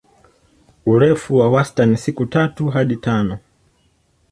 [0.85, 3.39] Urefu wa wastani siku tatu hadi tano.